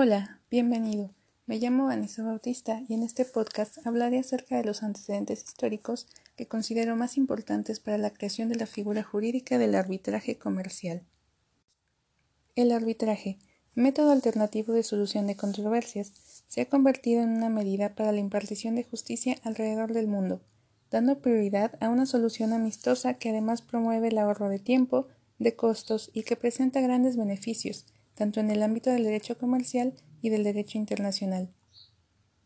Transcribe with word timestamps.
Hola, 0.00 0.38
bienvenido. 0.48 1.10
Me 1.46 1.58
llamo 1.58 1.86
Vanessa 1.86 2.22
Bautista 2.22 2.82
y 2.88 2.94
en 2.94 3.02
este 3.02 3.24
podcast 3.24 3.84
hablaré 3.84 4.20
acerca 4.20 4.56
de 4.56 4.62
los 4.62 4.84
antecedentes 4.84 5.42
históricos 5.42 6.06
que 6.36 6.46
considero 6.46 6.94
más 6.94 7.16
importantes 7.16 7.80
para 7.80 7.98
la 7.98 8.10
creación 8.10 8.48
de 8.48 8.54
la 8.54 8.66
figura 8.66 9.02
jurídica 9.02 9.58
del 9.58 9.74
arbitraje 9.74 10.38
comercial. 10.38 11.02
El 12.54 12.70
arbitraje, 12.70 13.38
método 13.74 14.12
alternativo 14.12 14.72
de 14.72 14.84
solución 14.84 15.26
de 15.26 15.34
controversias, 15.34 16.12
se 16.46 16.60
ha 16.60 16.68
convertido 16.68 17.20
en 17.20 17.30
una 17.30 17.48
medida 17.48 17.96
para 17.96 18.12
la 18.12 18.20
impartición 18.20 18.76
de 18.76 18.84
justicia 18.84 19.36
alrededor 19.42 19.94
del 19.94 20.06
mundo, 20.06 20.40
dando 20.92 21.18
prioridad 21.18 21.76
a 21.82 21.88
una 21.88 22.06
solución 22.06 22.52
amistosa 22.52 23.14
que 23.14 23.30
además 23.30 23.62
promueve 23.62 24.06
el 24.06 24.18
ahorro 24.18 24.48
de 24.48 24.60
tiempo, 24.60 25.08
de 25.40 25.56
costos 25.56 26.12
y 26.14 26.22
que 26.22 26.36
presenta 26.36 26.80
grandes 26.80 27.16
beneficios, 27.16 27.84
tanto 28.18 28.40
en 28.40 28.50
el 28.50 28.64
ámbito 28.64 28.90
del 28.90 29.04
derecho 29.04 29.38
comercial 29.38 29.94
y 30.20 30.30
del 30.30 30.42
derecho 30.42 30.76
internacional. 30.76 31.54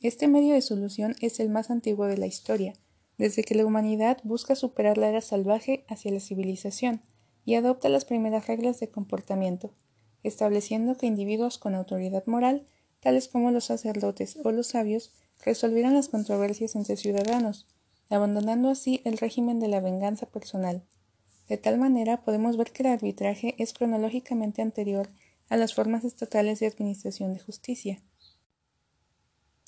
Este 0.00 0.28
medio 0.28 0.54
de 0.54 0.60
solución 0.60 1.16
es 1.20 1.40
el 1.40 1.50
más 1.50 1.70
antiguo 1.70 2.06
de 2.06 2.16
la 2.16 2.28
historia, 2.28 2.74
desde 3.18 3.42
que 3.42 3.56
la 3.56 3.66
humanidad 3.66 4.18
busca 4.22 4.54
superar 4.54 4.96
la 4.96 5.08
era 5.08 5.20
salvaje 5.20 5.84
hacia 5.88 6.12
la 6.12 6.20
civilización 6.20 7.02
y 7.44 7.56
adopta 7.56 7.88
las 7.88 8.04
primeras 8.04 8.46
reglas 8.46 8.78
de 8.78 8.90
comportamiento, 8.90 9.74
estableciendo 10.22 10.96
que 10.96 11.06
individuos 11.06 11.58
con 11.58 11.74
autoridad 11.74 12.24
moral, 12.26 12.68
tales 13.00 13.26
como 13.26 13.50
los 13.50 13.64
sacerdotes 13.64 14.38
o 14.44 14.52
los 14.52 14.68
sabios, 14.68 15.10
resolvieran 15.44 15.94
las 15.94 16.08
controversias 16.08 16.76
entre 16.76 16.96
ciudadanos, 16.96 17.66
abandonando 18.08 18.68
así 18.68 19.00
el 19.04 19.18
régimen 19.18 19.58
de 19.58 19.66
la 19.66 19.80
venganza 19.80 20.26
personal. 20.26 20.84
De 21.48 21.56
tal 21.56 21.76
manera 21.76 22.22
podemos 22.22 22.56
ver 22.56 22.70
que 22.70 22.84
el 22.84 22.90
arbitraje 22.90 23.56
es 23.58 23.72
cronológicamente 23.72 24.62
anterior 24.62 25.08
a 25.48 25.56
las 25.56 25.74
formas 25.74 26.04
estatales 26.04 26.60
de 26.60 26.66
administración 26.66 27.32
de 27.32 27.40
justicia. 27.40 28.02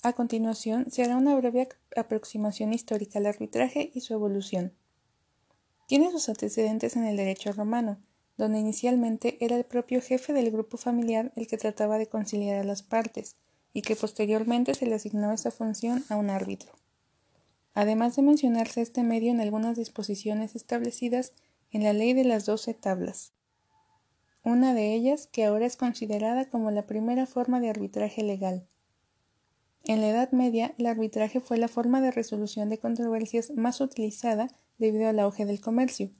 A 0.02 0.12
continuación, 0.12 0.90
se 0.90 1.02
hará 1.02 1.16
una 1.16 1.34
breve 1.36 1.68
aproximación 1.96 2.72
histórica 2.72 3.18
al 3.18 3.26
arbitraje 3.26 3.90
y 3.94 4.00
su 4.00 4.14
evolución. 4.14 4.72
Tiene 5.86 6.10
sus 6.10 6.28
antecedentes 6.28 6.96
en 6.96 7.04
el 7.04 7.16
derecho 7.16 7.52
romano, 7.52 7.98
donde 8.36 8.58
inicialmente 8.58 9.36
era 9.44 9.56
el 9.56 9.64
propio 9.64 10.00
jefe 10.00 10.32
del 10.32 10.50
grupo 10.50 10.76
familiar 10.76 11.32
el 11.34 11.48
que 11.48 11.58
trataba 11.58 11.98
de 11.98 12.06
conciliar 12.06 12.58
a 12.58 12.64
las 12.64 12.82
partes, 12.82 13.36
y 13.72 13.82
que 13.82 13.96
posteriormente 13.96 14.74
se 14.74 14.86
le 14.86 14.94
asignó 14.94 15.32
esa 15.32 15.50
función 15.50 16.04
a 16.08 16.16
un 16.16 16.30
árbitro. 16.30 16.72
Además 17.74 18.16
de 18.16 18.22
mencionarse 18.22 18.80
este 18.80 19.02
medio 19.02 19.30
en 19.30 19.40
algunas 19.40 19.76
disposiciones 19.76 20.56
establecidas 20.56 21.32
en 21.70 21.84
la 21.84 21.92
ley 21.92 22.12
de 22.12 22.24
las 22.24 22.46
doce 22.46 22.74
tablas 22.74 23.32
una 24.44 24.74
de 24.74 24.94
ellas 24.94 25.28
que 25.30 25.44
ahora 25.44 25.66
es 25.66 25.76
considerada 25.76 26.48
como 26.48 26.70
la 26.70 26.86
primera 26.86 27.26
forma 27.26 27.60
de 27.60 27.70
arbitraje 27.70 28.22
legal. 28.22 28.66
En 29.84 30.00
la 30.00 30.08
Edad 30.08 30.32
Media, 30.32 30.74
el 30.78 30.86
arbitraje 30.86 31.40
fue 31.40 31.58
la 31.58 31.68
forma 31.68 32.00
de 32.00 32.10
resolución 32.10 32.68
de 32.68 32.78
controversias 32.78 33.50
más 33.50 33.80
utilizada 33.80 34.48
debido 34.78 35.08
al 35.08 35.18
auge 35.18 35.46
del 35.46 35.60
comercio. 35.60 36.10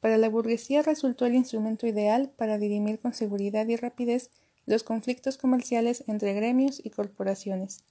Para 0.00 0.18
la 0.18 0.28
burguesía 0.28 0.82
resultó 0.82 1.24
el 1.26 1.34
instrumento 1.34 1.86
ideal 1.86 2.30
para 2.36 2.58
dirimir 2.58 3.00
con 3.00 3.14
seguridad 3.14 3.66
y 3.68 3.76
rapidez 3.76 4.30
los 4.66 4.82
conflictos 4.82 5.38
comerciales 5.38 6.04
entre 6.06 6.34
gremios 6.34 6.80
y 6.84 6.90
corporaciones. 6.90 7.84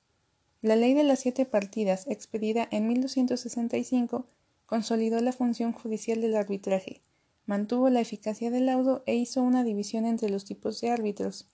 La 0.61 0.75
ley 0.75 0.93
de 0.93 1.03
las 1.03 1.19
siete 1.19 1.45
partidas, 1.45 2.08
expedida 2.08 2.67
en 2.71 2.87
1265, 2.87 4.25
consolidó 4.65 5.19
la 5.21 5.33
función 5.33 5.73
judicial 5.73 6.21
del 6.21 6.35
arbitraje, 6.35 7.02
mantuvo 7.45 7.89
la 7.89 8.02
eficacia 8.02 8.52
del 8.52 8.67
laudo 8.67 9.03
e 9.05 9.16
hizo 9.16 9.41
una 9.41 9.63
división 9.63 10.05
entre 10.05 10.30
los 10.30 10.45
tipos 10.45 10.80
de 10.81 10.91
árbitros. 10.91 11.47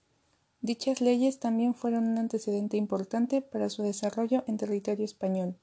Dichas 0.60 1.00
leyes 1.00 1.40
también 1.40 1.74
fueron 1.74 2.06
un 2.06 2.18
antecedente 2.18 2.76
importante 2.76 3.40
para 3.40 3.70
su 3.70 3.82
desarrollo 3.82 4.44
en 4.46 4.56
territorio 4.56 5.04
español. 5.04 5.56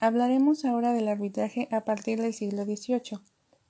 Hablaremos 0.00 0.64
ahora 0.64 0.92
del 0.92 1.08
arbitraje 1.08 1.68
a 1.70 1.84
partir 1.84 2.20
del 2.20 2.34
siglo 2.34 2.64
XVIII, 2.64 3.20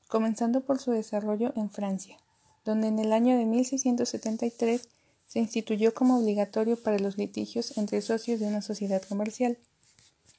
comenzando 0.08 0.62
por 0.62 0.78
su 0.78 0.91
desarrollo 0.91 1.52
en 1.54 1.70
Francia, 1.70 2.16
donde 2.64 2.88
en 2.88 2.98
el 2.98 3.12
año 3.12 3.36
de 3.36 3.44
1673 3.44 4.88
se 5.26 5.38
instituyó 5.38 5.94
como 5.94 6.19
obligatorio 6.19 6.82
para 6.82 6.98
los 6.98 7.19
litigios 7.19 7.76
entre 7.76 8.00
socios 8.00 8.41
de 8.41 8.46
una 8.46 8.62
sociedad 8.62 9.02
comercial. 9.02 9.58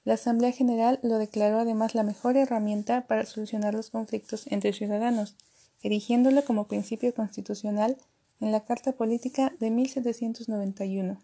La 0.06 0.14
Asamblea 0.14 0.52
General 0.52 1.00
lo 1.02 1.18
declaró 1.18 1.60
además 1.60 1.96
la 1.96 2.04
mejor 2.04 2.38
herramienta 2.38 3.08
para 3.08 3.26
solucionar 3.26 3.74
los 3.74 3.90
conflictos 3.90 4.46
entre 4.48 4.72
ciudadanos, 4.72 5.36
erigiéndolo 5.82 6.46
como 6.46 6.68
principio 6.68 7.14
constitucional 7.14 7.98
en 8.40 8.52
la 8.52 8.64
Carta 8.66 8.92
Política 8.92 9.54
de 9.60 9.72
1791. 9.72 11.20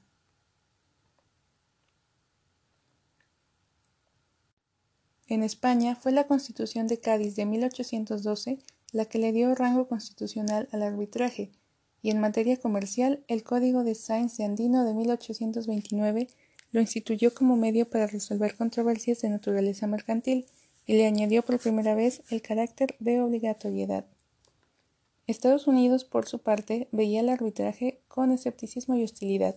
En 5.27 5.43
España 5.43 5.95
fue 5.95 6.11
la 6.11 6.25
Constitución 6.25 6.87
de 6.87 6.99
Cádiz 6.99 7.35
de 7.35 7.45
1812 7.45 8.57
la 8.91 9.05
que 9.05 9.19
le 9.19 9.31
dio 9.31 9.53
rango 9.55 9.87
constitucional 9.87 10.67
al 10.71 10.81
arbitraje, 10.81 11.51
y 12.01 12.09
en 12.09 12.19
materia 12.19 12.57
comercial 12.57 13.23
el 13.27 13.43
Código 13.43 13.83
de 13.83 13.95
Sainz 13.95 14.37
de 14.37 14.43
Andino 14.43 14.83
de 14.83 14.93
1829 14.93 16.27
lo 16.71 16.81
instituyó 16.81 17.33
como 17.33 17.57
medio 17.57 17.89
para 17.89 18.07
resolver 18.07 18.55
controversias 18.55 19.21
de 19.21 19.29
naturaleza 19.29 19.87
mercantil 19.87 20.45
y 20.85 20.93
le 20.93 21.05
añadió 21.05 21.43
por 21.43 21.59
primera 21.59 21.95
vez 21.95 22.23
el 22.29 22.41
carácter 22.41 22.95
de 22.99 23.21
obligatoriedad. 23.21 24.05
Estados 25.27 25.67
Unidos, 25.67 26.03
por 26.03 26.27
su 26.27 26.39
parte, 26.39 26.87
veía 26.91 27.21
el 27.21 27.29
arbitraje 27.29 28.01
con 28.07 28.31
escepticismo 28.31 28.95
y 28.95 29.03
hostilidad, 29.03 29.55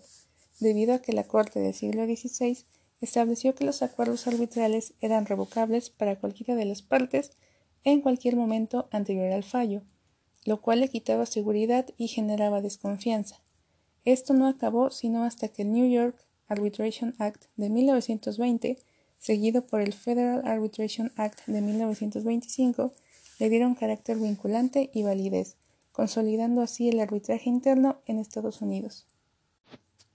debido 0.61 0.95
a 0.95 1.01
que 1.01 1.13
la 1.13 1.25
Corte 1.25 1.61
del 1.61 1.75
siglo 1.75 2.05
XVI 2.05 2.65
estableció 3.01 3.55
que 3.55 3.65
los 3.65 3.83
acuerdos 3.83 4.27
arbitrales 4.27 4.95
eran 5.01 5.27
revocables 5.27 5.91
para 5.91 6.17
cualquiera 6.19 6.55
de 6.55 6.65
las 6.65 6.83
partes 6.83 7.33
en 7.83 8.01
cualquier 8.01 8.37
momento 8.37 8.89
anterior 8.91 9.33
al 9.33 9.45
fallo, 9.45 9.83
lo 10.45 10.61
cual 10.61 10.81
le 10.81 10.89
quitaba 10.89 11.27
seguridad 11.27 11.87
y 11.97 12.09
generaba 12.09 12.61
desconfianza. 12.61 13.43
Esto 14.05 14.35
no 14.35 14.47
acabó 14.47 14.91
sino 14.91 15.25
hasta 15.25 15.49
que 15.49 15.65
New 15.65 15.91
York 15.91 16.17
Arbitration 16.55 17.15
Act 17.19 17.45
de 17.57 17.69
1920, 17.69 18.79
seguido 19.19 19.67
por 19.67 19.81
el 19.81 19.93
Federal 19.93 20.47
Arbitration 20.47 21.13
Act 21.17 21.47
de 21.47 21.61
1925, 21.61 22.93
le 23.39 23.49
dieron 23.49 23.75
carácter 23.75 24.17
vinculante 24.19 24.91
y 24.95 25.03
validez, 25.03 25.57
consolidando 25.93 26.63
así 26.63 26.89
el 26.89 27.01
arbitraje 27.01 27.51
interno 27.51 27.99
en 28.07 28.19
Estados 28.19 28.63
Unidos. 28.63 29.07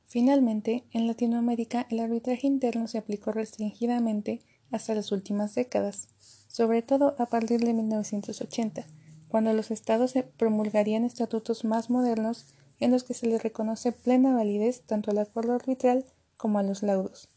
Finalmente, 0.05 0.85
en 0.91 1.07
Latinoamérica 1.07 1.85
el 1.89 1.99
arbitraje 1.99 2.47
interno 2.47 2.87
se 2.87 2.97
aplicó 2.97 3.31
restringidamente 3.31 4.41
hasta 4.71 4.95
las 4.95 5.11
últimas 5.11 5.55
décadas, 5.55 6.07
sobre 6.47 6.81
todo 6.81 7.15
a 7.19 7.25
partir 7.27 7.59
de 7.59 7.73
1980, 7.73 8.87
cuando 9.27 9.53
los 9.53 9.71
estados 9.71 10.13
promulgarían 10.37 11.03
estatutos 11.03 11.63
más 11.63 11.89
modernos 11.89 12.47
en 12.79 12.91
los 12.91 13.03
que 13.03 13.13
se 13.13 13.27
les 13.27 13.43
reconoce 13.43 13.91
plena 13.91 14.33
validez 14.33 14.81
tanto 14.81 15.11
al 15.11 15.19
acuerdo 15.19 15.53
arbitral 15.53 16.05
como 16.39 16.57
a 16.57 16.63
los 16.63 16.83
laudos. 16.83 17.27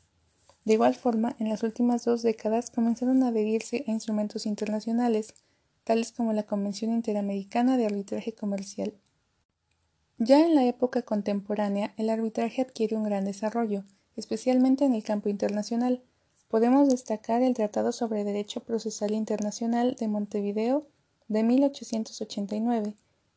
De 0.64 0.74
igual 0.74 0.94
forma, 0.94 1.34
en 1.40 1.48
las 1.48 1.64
últimas 1.64 2.04
dos 2.04 2.22
décadas 2.22 2.70
comenzaron 2.70 3.22
a 3.24 3.28
adherirse 3.28 3.84
a 3.88 3.90
instrumentos 3.90 4.46
internacionales, 4.46 5.34
tales 5.82 6.12
como 6.12 6.32
la 6.32 6.44
Convención 6.44 6.92
Interamericana 6.92 7.76
de 7.76 7.86
Arbitraje 7.86 8.32
Comercial. 8.32 8.94
Ya 10.18 10.40
en 10.40 10.54
la 10.54 10.64
época 10.64 11.02
contemporánea, 11.02 11.94
el 11.96 12.10
arbitraje 12.10 12.62
adquiere 12.62 12.96
un 12.96 13.02
gran 13.02 13.24
desarrollo, 13.24 13.82
especialmente 14.16 14.84
en 14.84 14.94
el 14.94 15.02
campo 15.02 15.28
internacional. 15.28 16.00
Podemos 16.46 16.88
destacar 16.88 17.42
el 17.42 17.54
Tratado 17.54 17.90
sobre 17.90 18.22
Derecho 18.22 18.60
Procesal 18.60 19.14
Internacional 19.14 19.96
de 19.98 20.06
Montevideo 20.06 20.86
de 21.26 21.42
1889, 21.42 22.94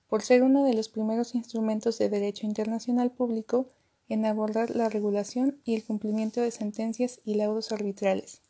por 0.07 0.21
ser 0.21 0.43
uno 0.43 0.63
de 0.63 0.75
los 0.75 0.89
primeros 0.89 1.33
instrumentos 1.33 1.97
de 1.97 2.09
derecho 2.09 2.45
internacional 2.45 3.09
público 3.09 3.65
en 4.07 4.25
abordar 4.25 4.75
la 4.75 4.89
regulación 4.89 5.59
y 5.63 5.75
el 5.75 5.83
cumplimiento 5.83 6.41
de 6.41 6.51
sentencias 6.51 7.19
y 7.23 7.35
laudos 7.35 7.71
arbitrales. 7.71 8.41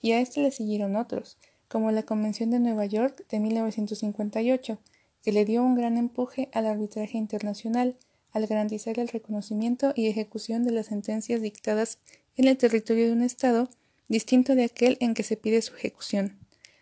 Y 0.00 0.12
a 0.12 0.20
este 0.20 0.40
le 0.40 0.50
siguieron 0.50 0.96
otros, 0.96 1.38
como 1.68 1.92
la 1.92 2.02
Convención 2.02 2.50
de 2.50 2.58
Nueva 2.58 2.86
York 2.86 3.24
de 3.28 3.38
1958, 3.38 4.78
que 5.22 5.32
le 5.32 5.44
dio 5.44 5.62
un 5.62 5.74
gran 5.74 5.96
empuje 5.96 6.48
al 6.52 6.66
arbitraje 6.66 7.18
internacional 7.18 7.96
al 8.32 8.46
garantizar 8.46 8.98
el 8.98 9.08
reconocimiento 9.08 9.92
y 9.94 10.06
ejecución 10.06 10.64
de 10.64 10.72
las 10.72 10.86
sentencias 10.86 11.42
dictadas 11.42 11.98
en 12.36 12.48
el 12.48 12.56
territorio 12.56 13.06
de 13.06 13.12
un 13.12 13.22
Estado 13.22 13.68
distinto 14.08 14.54
de 14.54 14.64
aquel 14.64 14.96
en 15.00 15.14
que 15.14 15.22
se 15.22 15.36
pide 15.36 15.62
su 15.62 15.74
ejecución, 15.74 16.38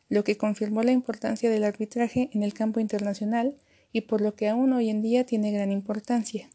lo 0.09 0.25
que 0.25 0.37
confirmó 0.37 0.83
la 0.83 0.93
importancia 0.93 1.51
del 1.51 1.65
arbitraje 1.65 2.31
en 2.33 2.43
el 2.43 2.55
campo 2.55 2.81
internacional 2.81 3.57
y 3.93 4.03
por 4.03 4.21
lo 4.21 4.35
que 4.35 4.49
aún 4.49 4.73
hoy 4.73 4.91
en 4.91 5.03
día 5.03 5.25
tiene 5.25 5.51
gran 5.53 5.73
importancia 5.73 6.51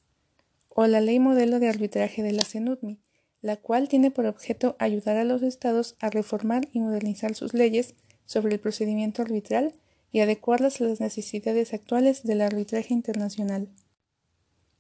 o 0.75 0.87
la 0.87 1.01
Ley 1.01 1.19
Modelo 1.19 1.59
de 1.59 1.69
Arbitraje 1.69 2.23
de 2.23 2.31
la 2.31 2.43
CENUDMI, 2.43 2.99
la 3.41 3.57
cual 3.57 3.87
tiene 3.87 4.09
por 4.09 4.25
objeto 4.25 4.75
ayudar 4.79 5.17
a 5.17 5.23
los 5.23 5.43
estados 5.43 5.95
a 5.99 6.09
reformar 6.09 6.67
y 6.71 6.79
modernizar 6.79 7.35
sus 7.35 7.53
leyes 7.53 7.95
sobre 8.25 8.53
el 8.53 8.59
procedimiento 8.59 9.21
arbitral 9.21 9.73
y 10.11 10.21
adecuarlas 10.21 10.79
a 10.79 10.85
las 10.85 10.99
necesidades 10.99 11.73
actuales 11.73 12.23
del 12.23 12.41
arbitraje 12.41 12.93
internacional. 12.93 13.69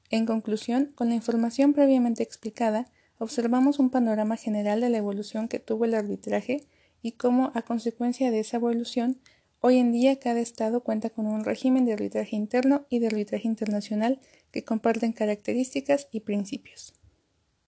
En 0.09 0.25
conclusión, 0.25 0.91
con 0.95 1.09
la 1.09 1.15
información 1.15 1.73
previamente 1.73 2.23
explicada, 2.23 2.87
observamos 3.17 3.79
un 3.79 3.89
panorama 3.89 4.37
general 4.37 4.81
de 4.81 4.89
la 4.89 4.97
evolución 4.97 5.47
que 5.47 5.59
tuvo 5.59 5.85
el 5.85 5.95
arbitraje 5.95 6.65
y 7.01 7.13
cómo, 7.13 7.51
a 7.55 7.63
consecuencia 7.63 8.31
de 8.31 8.39
esa 8.39 8.57
evolución, 8.57 9.19
hoy 9.65 9.77
en 9.77 9.93
día 9.93 10.19
cada 10.19 10.41
Estado 10.41 10.81
cuenta 10.81 11.09
con 11.09 11.25
un 11.25 11.45
régimen 11.45 11.85
de 11.85 11.93
arbitraje 11.93 12.35
interno 12.35 12.85
y 12.89 12.99
de 12.99 13.07
arbitraje 13.07 13.47
internacional 13.47 14.19
que 14.51 14.65
comparten 14.65 15.13
características 15.13 16.09
y 16.11 16.19
principios. 16.19 16.93